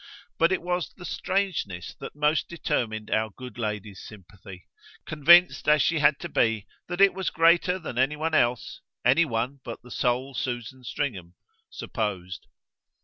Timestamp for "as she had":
5.69-6.19